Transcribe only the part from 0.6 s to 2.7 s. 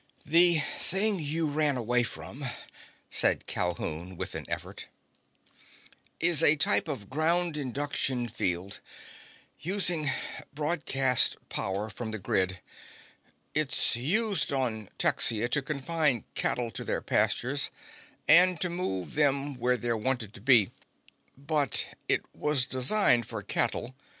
thing you ran away from,"